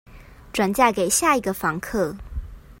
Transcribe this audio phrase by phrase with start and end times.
[0.51, 2.15] 轉嫁給下一個房客